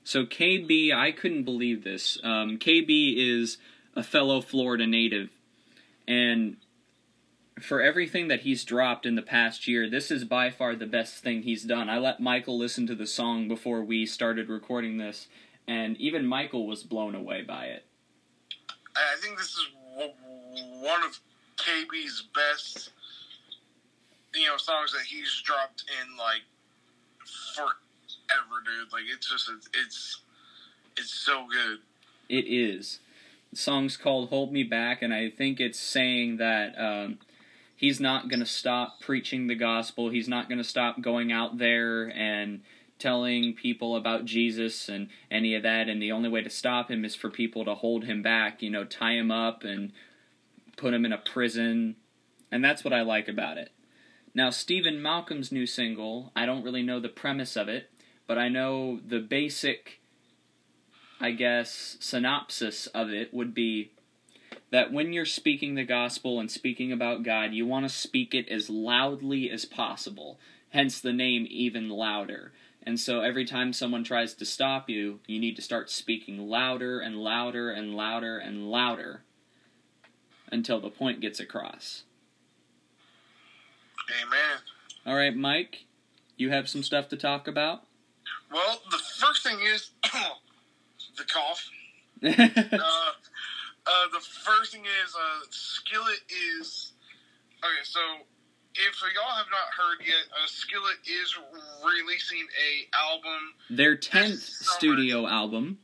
So, 0.04 0.24
KB, 0.24 0.94
I 0.94 1.10
couldn't 1.10 1.42
believe 1.42 1.82
this. 1.82 2.18
Um, 2.22 2.56
KB 2.58 3.16
is 3.16 3.58
a 3.96 4.04
fellow 4.04 4.40
Florida 4.40 4.86
native, 4.86 5.30
and 6.06 6.58
for 7.60 7.80
everything 7.80 8.28
that 8.28 8.40
he's 8.40 8.64
dropped 8.64 9.06
in 9.06 9.14
the 9.14 9.22
past 9.22 9.66
year, 9.66 9.88
this 9.88 10.10
is 10.10 10.24
by 10.24 10.50
far 10.50 10.76
the 10.76 10.86
best 10.86 11.22
thing 11.22 11.42
he's 11.42 11.64
done. 11.64 11.88
I 11.88 11.98
let 11.98 12.20
Michael 12.20 12.58
listen 12.58 12.86
to 12.86 12.94
the 12.94 13.06
song 13.06 13.48
before 13.48 13.82
we 13.82 14.04
started 14.04 14.48
recording 14.48 14.98
this, 14.98 15.28
and 15.66 15.96
even 15.96 16.26
Michael 16.26 16.66
was 16.66 16.82
blown 16.82 17.14
away 17.14 17.42
by 17.42 17.66
it. 17.66 17.84
I 18.94 19.16
think 19.20 19.38
this 19.38 19.48
is 19.48 19.68
one 20.80 21.02
of 21.02 21.18
KB's 21.56 22.24
best, 22.34 22.90
you 24.34 24.46
know, 24.46 24.56
songs 24.56 24.92
that 24.92 25.04
he's 25.06 25.42
dropped 25.44 25.84
in 26.02 26.16
like 26.16 26.42
forever, 27.54 28.62
dude. 28.64 28.92
Like 28.92 29.04
it's 29.12 29.30
just 29.30 29.50
it's 29.72 30.20
it's 30.96 31.12
so 31.12 31.46
good. 31.50 31.78
It 32.28 32.46
is. 32.46 33.00
The 33.50 33.56
song's 33.56 33.96
called 33.96 34.28
Hold 34.28 34.52
Me 34.52 34.62
Back, 34.62 35.02
and 35.02 35.14
I 35.14 35.30
think 35.30 35.60
it's 35.60 35.78
saying 35.78 36.38
that 36.38 36.74
um, 36.78 37.18
he's 37.76 38.00
not 38.00 38.28
going 38.28 38.40
to 38.40 38.46
stop 38.46 39.00
preaching 39.00 39.46
the 39.46 39.54
gospel. 39.54 40.10
He's 40.10 40.28
not 40.28 40.48
going 40.48 40.58
to 40.58 40.64
stop 40.64 41.00
going 41.00 41.32
out 41.32 41.58
there 41.58 42.04
and 42.04 42.62
telling 42.98 43.54
people 43.54 43.94
about 43.94 44.24
Jesus 44.24 44.88
and 44.88 45.08
any 45.30 45.54
of 45.54 45.62
that. 45.62 45.88
And 45.88 46.00
the 46.00 46.12
only 46.12 46.28
way 46.28 46.42
to 46.42 46.50
stop 46.50 46.90
him 46.90 47.04
is 47.04 47.14
for 47.14 47.30
people 47.30 47.64
to 47.64 47.74
hold 47.74 48.04
him 48.04 48.22
back, 48.22 48.62
you 48.62 48.70
know, 48.70 48.84
tie 48.84 49.12
him 49.12 49.30
up 49.30 49.64
and 49.64 49.92
put 50.76 50.94
him 50.94 51.04
in 51.04 51.12
a 51.12 51.18
prison. 51.18 51.96
And 52.50 52.64
that's 52.64 52.82
what 52.82 52.94
I 52.94 53.02
like 53.02 53.28
about 53.28 53.58
it. 53.58 53.70
Now, 54.34 54.50
Steven 54.50 55.00
Malcolm's 55.00 55.52
new 55.52 55.66
single, 55.66 56.32
I 56.34 56.46
don't 56.46 56.64
really 56.64 56.82
know 56.82 57.00
the 57.00 57.08
premise 57.08 57.56
of 57.56 57.68
it, 57.68 57.90
but 58.26 58.38
I 58.38 58.48
know 58.48 59.00
the 59.06 59.20
basic 59.20 60.00
I 61.20 61.30
guess, 61.30 61.96
synopsis 62.00 62.86
of 62.88 63.10
it 63.10 63.32
would 63.32 63.54
be 63.54 63.92
that 64.76 64.92
when 64.92 65.10
you're 65.10 65.24
speaking 65.24 65.74
the 65.74 65.84
gospel 65.86 66.38
and 66.38 66.50
speaking 66.50 66.92
about 66.92 67.22
God, 67.22 67.54
you 67.54 67.64
want 67.64 67.86
to 67.86 67.88
speak 67.88 68.34
it 68.34 68.46
as 68.50 68.68
loudly 68.68 69.50
as 69.50 69.64
possible. 69.64 70.38
Hence 70.68 71.00
the 71.00 71.14
name 71.14 71.46
even 71.48 71.88
louder. 71.88 72.52
And 72.82 73.00
so 73.00 73.22
every 73.22 73.46
time 73.46 73.72
someone 73.72 74.04
tries 74.04 74.34
to 74.34 74.44
stop 74.44 74.90
you, 74.90 75.20
you 75.26 75.40
need 75.40 75.56
to 75.56 75.62
start 75.62 75.88
speaking 75.88 76.50
louder 76.50 77.00
and 77.00 77.16
louder 77.16 77.70
and 77.70 77.94
louder 77.94 78.36
and 78.36 78.70
louder 78.70 79.22
until 80.52 80.78
the 80.78 80.90
point 80.90 81.22
gets 81.22 81.40
across. 81.40 82.02
Amen. 84.22 84.58
All 85.06 85.16
right, 85.16 85.34
Mike, 85.34 85.86
you 86.36 86.50
have 86.50 86.68
some 86.68 86.82
stuff 86.82 87.08
to 87.08 87.16
talk 87.16 87.48
about? 87.48 87.84
Well, 88.52 88.82
the 88.90 88.98
first 88.98 89.42
thing 89.42 89.56
is 89.62 89.92
the 91.16 91.24
cough. 91.24 91.70
uh, 92.22 93.12
uh, 93.86 94.08
the 94.12 94.20
first 94.20 94.72
thing 94.72 94.84
is 94.84 95.14
uh, 95.14 95.46
Skillet 95.50 96.20
is 96.28 96.92
okay. 97.58 97.84
So 97.84 98.00
if 98.74 99.00
y'all 99.14 99.36
have 99.36 99.46
not 99.50 99.68
heard 99.76 100.04
yet, 100.06 100.26
uh, 100.32 100.46
Skillet 100.46 100.98
is 101.06 101.36
releasing 101.84 102.40
a 102.42 103.12
album. 103.12 103.54
Their 103.70 103.96
tenth 103.96 104.40
studio 104.40 105.26
album. 105.26 105.78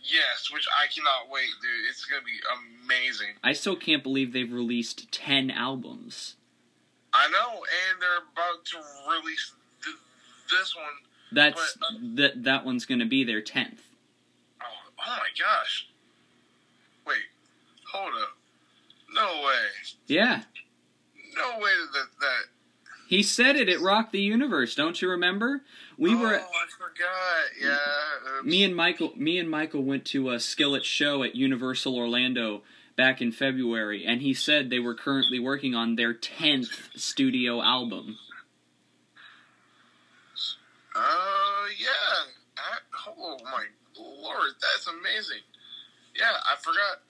Yes, 0.00 0.50
which 0.52 0.66
I 0.72 0.86
cannot 0.92 1.30
wait, 1.30 1.48
dude. 1.60 1.90
It's 1.90 2.04
gonna 2.04 2.22
be 2.22 2.38
amazing. 2.84 3.34
I 3.44 3.52
still 3.52 3.76
can't 3.76 4.02
believe 4.02 4.32
they've 4.32 4.52
released 4.52 5.10
ten 5.12 5.50
albums. 5.50 6.36
I 7.12 7.28
know, 7.30 7.64
and 7.64 8.02
they're 8.02 8.18
about 8.32 8.64
to 8.66 8.76
release 9.10 9.52
th- 9.84 9.96
this 10.50 10.74
one. 10.74 10.86
That's 11.32 11.76
But, 11.78 11.86
uh, 11.86 11.98
that 12.14 12.44
that 12.44 12.64
one's 12.64 12.86
gonna 12.86 13.06
be 13.06 13.24
their 13.24 13.42
tenth. 13.42 13.82
Oh, 14.62 14.64
oh 15.06 15.16
my 15.18 15.28
gosh! 15.38 15.88
Hold 17.92 18.12
up. 18.22 18.36
No 19.14 19.42
way. 19.46 19.64
Yeah, 20.06 20.42
No 21.34 21.58
way 21.58 21.70
that 21.94 22.06
that. 22.20 22.42
he 23.08 23.22
said 23.22 23.56
it 23.56 23.68
at 23.68 23.80
Rock 23.80 24.12
the 24.12 24.20
Universe. 24.20 24.74
Don't 24.74 25.00
you 25.00 25.08
remember? 25.10 25.62
We 25.96 26.14
oh, 26.14 26.18
were 26.20 26.36
I 26.38 26.66
forgot. 26.76 27.60
Yeah. 27.60 27.78
oops. 28.38 28.46
me 28.46 28.64
and 28.64 28.76
Michael. 28.76 29.12
Me 29.16 29.38
and 29.38 29.50
Michael 29.50 29.82
went 29.82 30.04
to 30.06 30.30
a 30.30 30.38
Skillet 30.38 30.84
show 30.84 31.22
at 31.22 31.34
Universal 31.34 31.96
Orlando 31.96 32.62
back 32.96 33.22
in 33.22 33.32
February, 33.32 34.04
and 34.04 34.20
he 34.20 34.34
said 34.34 34.68
they 34.68 34.78
were 34.80 34.94
currently 34.94 35.38
working 35.38 35.74
on 35.74 35.96
their 35.96 36.12
tenth 36.12 36.90
studio 36.96 37.62
album. 37.62 38.18
Uh, 40.94 41.00
yeah. 41.78 42.32
I, 42.56 42.78
oh 43.16 43.36
my 43.44 43.64
lord, 43.98 44.52
that's 44.60 44.86
amazing. 44.86 45.42
Yeah, 46.14 46.32
I 46.46 46.56
forgot. 46.60 47.02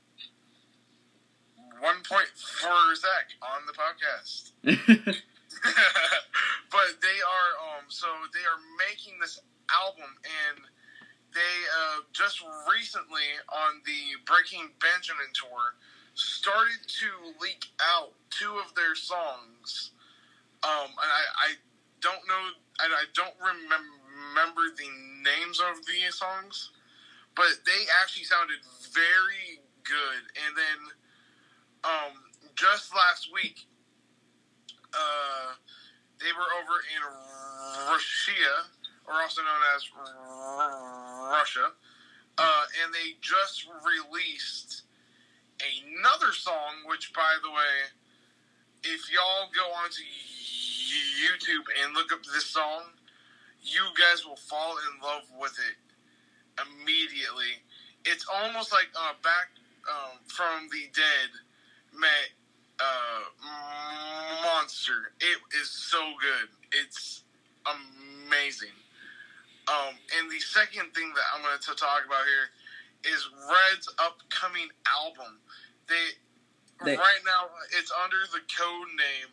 For 2.60 2.94
Zach 2.94 3.32
on 3.42 3.66
the 3.66 3.72
podcast. 3.72 4.52
but 6.70 6.90
they 7.02 7.18
are 7.24 7.50
um 7.78 7.86
so 7.88 8.06
they 8.34 8.44
are 8.46 8.60
making 8.78 9.18
this 9.20 9.40
album 9.70 10.06
and 10.22 10.64
they 11.34 11.56
uh, 11.70 12.00
just 12.12 12.42
recently 12.66 13.28
on 13.52 13.82
the 13.84 14.16
Breaking 14.24 14.70
Benjamin 14.80 15.28
tour 15.34 15.76
started 16.14 16.82
to 16.88 17.08
leak 17.40 17.68
out 17.78 18.12
two 18.30 18.58
of 18.58 18.74
their 18.74 18.94
songs. 18.94 19.92
Um, 20.64 20.90
and 20.90 21.10
I, 21.10 21.24
I 21.38 21.50
don't 22.00 22.26
know, 22.26 22.44
and 22.82 22.90
I 22.90 23.04
don't 23.14 23.36
remem- 23.38 24.02
remember 24.02 24.62
the 24.74 24.90
names 25.22 25.60
of 25.60 25.84
the 25.86 26.10
songs, 26.10 26.70
but 27.36 27.62
they 27.64 27.86
actually 28.02 28.24
sounded 28.24 28.58
very 28.90 29.62
good. 29.84 30.22
And 30.42 30.56
then 30.56 30.80
um, 31.84 32.14
just 32.58 32.90
last 32.94 33.30
week, 33.32 33.66
uh, 34.92 35.54
they 36.18 36.32
were 36.34 36.50
over 36.58 36.82
in 36.90 37.02
Russia, 37.86 38.66
or 39.06 39.14
also 39.22 39.42
known 39.42 39.62
as 39.76 39.86
Russia, 41.30 41.70
uh, 42.36 42.64
and 42.82 42.92
they 42.92 43.14
just 43.20 43.66
released 43.86 44.82
another 45.62 46.32
song, 46.32 46.82
which, 46.86 47.12
by 47.14 47.38
the 47.42 47.50
way, 47.50 47.75
if 48.82 49.06
y'all 49.12 49.50
go 49.54 49.71
onto 49.78 50.02
YouTube 50.02 51.66
and 51.82 51.94
look 51.94 52.12
up 52.12 52.25
this 52.34 52.47
song, 52.47 52.82
you 53.62 53.82
guys 53.94 54.26
will 54.26 54.36
fall 54.36 54.75
in 54.90 55.02
love 55.02 55.23
with 55.38 55.54
it 55.62 55.78
immediately. 56.58 57.62
It's 58.04 58.26
almost 58.26 58.73
like 58.73 58.88
uh, 58.99 59.14
back 59.23 59.50
um, 59.90 60.18
from 60.26 60.68
the 60.73 60.90
dead 60.94 61.30
met 61.94 62.37
uh, 62.80 63.21
Monster. 64.45 65.12
It 65.21 65.38
is 65.60 65.71
so 65.71 65.99
good. 66.21 66.49
It's 66.73 67.23
amazing. 67.67 68.75
Um, 69.69 69.95
and 70.19 70.30
the 70.30 70.41
second 70.41 70.95
thing 70.95 71.12
that 71.14 71.25
I'm 71.34 71.43
going 71.43 71.58
to 71.58 71.75
talk 71.75 72.06
about 72.06 72.25
here 72.25 73.12
is 73.12 73.28
Red's 73.49 73.88
upcoming 73.99 74.69
album. 74.88 75.38
They, 75.88 76.17
They- 76.84 76.97
right 76.97 77.23
now 77.26 77.50
it's 77.78 77.93
under 78.04 78.19
the 78.32 78.41
code 78.56 78.88
name 78.97 79.30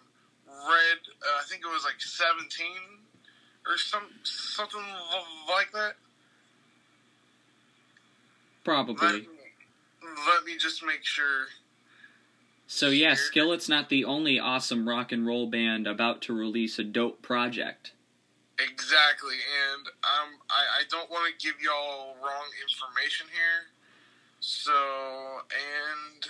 Red. 0.47 0.99
Uh, 1.21 1.39
I 1.39 1.43
think 1.49 1.63
it 1.63 1.71
was 1.71 1.83
like 1.83 1.99
17 1.99 2.45
or 3.67 3.77
some 3.77 4.03
something 4.23 4.83
like 5.49 5.71
that. 5.73 5.93
Probably. 8.63 9.21
me, 9.21 9.27
let 10.27 10.43
me 10.45 10.57
just 10.57 10.83
make 10.83 11.03
sure. 11.03 11.47
So 12.67 12.89
yeah. 12.89 13.13
Skillet's 13.13 13.69
not 13.69 13.89
the 13.89 14.05
only 14.05 14.39
awesome 14.39 14.87
rock 14.87 15.11
and 15.11 15.25
roll 15.25 15.47
band 15.47 15.87
about 15.87 16.21
to 16.23 16.33
release 16.33 16.79
a 16.79 16.83
dope 16.83 17.21
project. 17.21 17.91
Exactly, 18.57 19.35
and 19.35 19.87
um, 19.87 20.39
I, 20.49 20.79
I 20.79 20.83
don't 20.89 21.09
want 21.11 21.27
to 21.27 21.45
give 21.45 21.59
y'all 21.61 22.15
wrong 22.23 22.47
information 22.63 23.27
here. 23.33 23.67
So, 24.39 24.71
and 24.71 26.25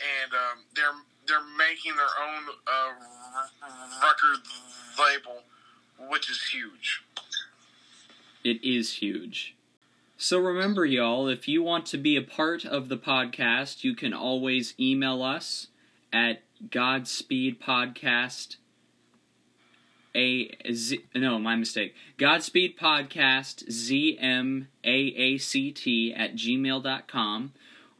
and 0.00 0.32
um, 0.32 0.58
they're 0.74 0.84
they're 1.26 1.56
making 1.58 1.94
their 1.96 2.04
own 2.26 2.44
uh, 2.66 2.92
record 4.02 4.40
label, 4.98 5.42
which 6.10 6.30
is 6.30 6.42
huge. 6.52 7.02
it 8.44 8.62
is 8.64 8.94
huge. 8.94 9.54
So 10.16 10.38
remember, 10.38 10.84
y'all, 10.84 11.28
if 11.28 11.46
you 11.46 11.62
want 11.62 11.86
to 11.86 11.98
be 11.98 12.16
a 12.16 12.22
part 12.22 12.64
of 12.64 12.88
the 12.88 12.96
podcast, 12.96 13.84
you 13.84 13.94
can 13.94 14.12
always 14.12 14.74
email 14.80 15.22
us 15.22 15.68
at 16.12 16.42
Godspeed 16.70 17.60
Podcast. 17.60 18.56
A 20.16 20.56
Z, 20.72 21.04
no, 21.14 21.38
my 21.38 21.54
mistake. 21.54 21.94
Godspeed 22.16 22.76
Podcast 22.78 23.70
Z 23.70 24.18
M 24.18 24.68
A 24.82 24.88
A 24.90 25.38
C 25.38 25.70
T 25.70 26.12
at 26.14 26.34
gmail.com. 26.34 27.52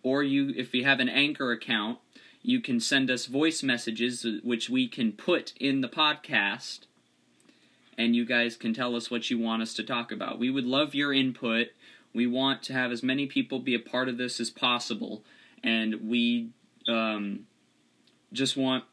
or 0.02 0.22
you 0.22 0.52
if 0.56 0.74
you 0.74 0.84
have 0.84 1.00
an 1.00 1.08
Anchor 1.08 1.52
account, 1.52 1.98
you 2.42 2.60
can 2.60 2.80
send 2.80 3.10
us 3.10 3.26
voice 3.26 3.62
messages 3.62 4.24
uh, 4.24 4.38
which 4.42 4.70
we 4.70 4.88
can 4.88 5.12
put 5.12 5.52
in 5.58 5.80
the 5.80 5.88
podcast 5.88 6.80
and 7.98 8.14
you 8.14 8.24
guys 8.24 8.56
can 8.56 8.72
tell 8.72 8.94
us 8.94 9.10
what 9.10 9.28
you 9.28 9.38
want 9.38 9.60
us 9.60 9.74
to 9.74 9.82
talk 9.82 10.12
about. 10.12 10.38
We 10.38 10.50
would 10.50 10.64
love 10.64 10.94
your 10.94 11.12
input. 11.12 11.68
We 12.14 12.26
want 12.28 12.62
to 12.64 12.72
have 12.72 12.92
as 12.92 13.02
many 13.02 13.26
people 13.26 13.58
be 13.58 13.74
a 13.74 13.80
part 13.80 14.08
of 14.08 14.16
this 14.16 14.40
as 14.40 14.48
possible, 14.48 15.24
and 15.62 16.08
we 16.08 16.50
um, 16.86 17.40
just 18.32 18.56
want 18.56 18.84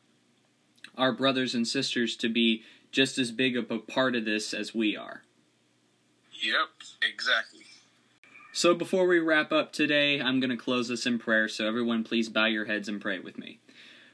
our 0.98 1.12
brothers 1.12 1.54
and 1.54 1.68
sisters 1.68 2.16
to 2.18 2.30
be 2.30 2.64
just 2.92 3.18
as 3.18 3.32
big 3.32 3.56
of 3.56 3.70
a 3.70 3.78
part 3.78 4.16
of 4.16 4.26
this 4.26 4.54
as 4.54 4.74
we 4.74 4.98
are. 4.98 5.22
Yep, 6.42 6.70
exactly. 7.08 7.66
So 8.56 8.74
before 8.74 9.06
we 9.06 9.20
wrap 9.20 9.52
up 9.52 9.74
today, 9.74 10.22
I'm 10.22 10.40
going 10.40 10.50
to 10.50 10.56
close 10.56 10.88
this 10.88 11.06
in 11.06 11.20
prayer, 11.20 11.50
so 11.50 11.68
everyone 11.68 12.06
please 12.06 12.30
bow 12.30 12.46
your 12.46 12.64
heads 12.64 12.88
and 12.88 13.02
pray 13.02 13.20
with 13.20 13.38
me. 13.38 13.60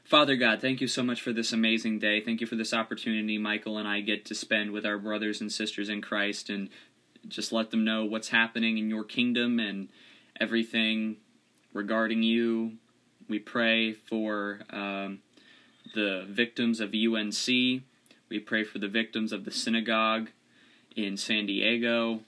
Father 0.02 0.34
God, 0.34 0.60
thank 0.60 0.80
you 0.80 0.88
so 0.88 1.04
much 1.04 1.22
for 1.22 1.32
this 1.32 1.52
amazing 1.52 2.00
day. 2.00 2.20
Thank 2.20 2.40
you 2.40 2.48
for 2.48 2.56
this 2.56 2.74
opportunity 2.74 3.38
Michael 3.38 3.78
and 3.78 3.86
I 3.86 4.00
get 4.00 4.24
to 4.24 4.34
spend 4.34 4.72
with 4.72 4.84
our 4.84 4.98
brothers 4.98 5.40
and 5.40 5.52
sisters 5.52 5.88
in 5.88 6.02
Christ 6.02 6.50
and 6.50 6.70
just 7.28 7.52
let 7.52 7.70
them 7.70 7.84
know 7.84 8.04
what's 8.04 8.30
happening 8.30 8.78
in 8.78 8.90
your 8.90 9.04
kingdom 9.04 9.60
and 9.60 9.88
everything 10.40 11.18
regarding 11.72 12.24
you. 12.24 12.78
We 13.28 13.38
pray 13.38 13.92
for 13.92 14.62
um, 14.70 15.20
the 15.94 16.26
victims 16.28 16.80
of 16.80 16.92
UNC. 16.92 17.46
We 18.28 18.40
pray 18.44 18.64
for 18.64 18.80
the 18.80 18.88
victims 18.88 19.30
of 19.30 19.44
the 19.44 19.52
synagogue 19.52 20.30
in 20.96 21.16
San 21.16 21.46
Diego 21.46 22.22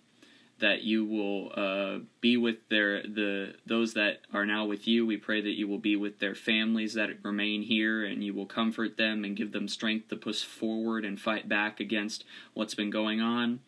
that 0.61 0.83
you 0.83 1.05
will 1.05 1.51
uh, 1.57 1.99
be 2.21 2.37
with 2.37 2.57
their 2.69 3.03
the 3.03 3.55
those 3.67 3.95
that 3.95 4.21
are 4.33 4.47
now 4.47 4.64
with 4.64 4.87
you. 4.87 5.05
We 5.05 5.17
pray 5.17 5.40
that 5.40 5.59
you 5.59 5.67
will 5.67 5.79
be 5.79 5.97
with 5.97 6.21
their 6.21 6.35
families 6.35 6.95
that 6.95 7.11
remain 7.23 7.62
here, 7.62 8.05
and 8.05 8.23
you 8.23 8.35
will 8.35 8.47
comfort 8.47 8.97
them 8.97 9.25
and 9.25 9.37
give 9.37 9.53
them 9.53 9.69
strength 9.69 10.09
to 10.09 10.17
push 10.17 10.45
forward 10.45 11.05
and 11.05 11.21
fight 11.21 11.49
back 11.49 11.81
against 11.81 12.25
what's 12.55 12.75
been 12.75 12.90
going 12.90 13.21
on. 13.21 13.61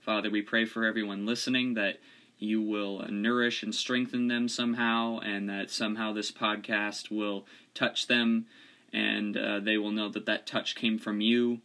Father, 0.00 0.30
we 0.30 0.42
pray 0.42 0.66
for 0.66 0.84
everyone 0.84 1.24
listening 1.24 1.74
that 1.74 1.98
you 2.38 2.60
will 2.60 3.06
nourish 3.08 3.62
and 3.62 3.74
strengthen 3.74 4.28
them 4.28 4.48
somehow, 4.48 5.18
and 5.20 5.48
that 5.48 5.70
somehow 5.70 6.12
this 6.12 6.30
podcast 6.30 7.10
will 7.10 7.46
touch 7.72 8.06
them, 8.06 8.44
and 8.92 9.36
uh, 9.36 9.60
they 9.60 9.78
will 9.78 9.92
know 9.92 10.10
that 10.10 10.26
that 10.26 10.46
touch 10.46 10.74
came 10.74 10.98
from 10.98 11.22
you. 11.22 11.60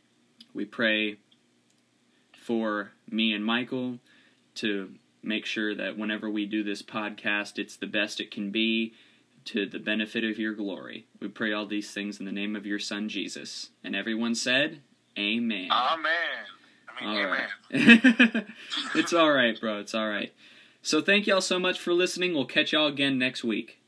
We 0.54 0.63
pray 0.63 1.18
for 2.32 2.92
me 3.10 3.34
and 3.34 3.44
Michael 3.44 4.00
to 4.60 4.93
make 5.22 5.45
sure 5.45 5.76
that 5.76 5.98
whenever 5.98 6.30
we 6.30 6.45
do 6.45 6.63
this 6.63 6.82
podcast, 6.82 7.60
it's 7.60 7.76
the 7.76 7.88
best 7.88 8.19
it 8.19 8.32
can 8.32 8.52
be 8.52 8.93
to 9.45 9.65
the 9.65 9.80
benefit 9.80 10.24
of 10.24 10.38
your 10.38 10.54
glory. 10.54 11.06
We 11.19 11.28
pray 11.28 11.52
all 11.54 11.65
these 11.65 11.91
things 11.91 12.19
in 12.19 12.26
the 12.26 12.32
name 12.32 12.56
of 12.56 12.65
your 12.65 12.80
Son, 12.80 13.10
Jesus. 13.10 13.69
And 13.84 13.95
everyone 13.95 14.36
said, 14.36 14.82
Amen. 15.17 15.69
Amen. 15.72 16.12
I 16.88 17.02
mean, 17.02 17.10
All 17.10 17.17
amen. 17.17 17.48
right. 18.32 18.45
it's 18.95 19.13
all 19.13 19.32
right, 19.32 19.60
bro. 19.60 19.80
It's 19.80 19.95
all 19.95 20.08
right. 20.08 20.34
So 20.82 21.02
thank 21.02 21.28
y'all 21.28 21.41
so 21.41 21.60
much 21.60 21.80
for 21.80 21.93
listening. 21.93 22.34
We'll 22.34 22.45
catch 22.45 22.72
y'all 22.72 22.88
again 22.88 23.17
next 23.17 23.43
week. 23.43 23.79